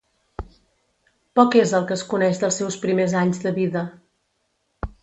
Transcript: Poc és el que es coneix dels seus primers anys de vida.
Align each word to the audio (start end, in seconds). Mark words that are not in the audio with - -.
Poc 1.41 1.57
és 1.65 1.75
el 1.81 1.85
que 1.91 1.99
es 1.99 2.05
coneix 2.15 2.43
dels 2.45 2.59
seus 2.63 2.79
primers 2.87 3.15
anys 3.25 3.45
de 3.47 3.57
vida. 3.61 3.87